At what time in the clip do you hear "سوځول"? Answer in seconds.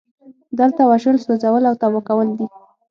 1.25-1.63